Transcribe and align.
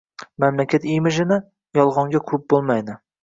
Mamlakat 0.43 0.87
imijini 0.93 1.37
«yolg‘on»ga 1.79 2.25
qurib 2.31 2.47
bo‘lmaydi 2.55 2.99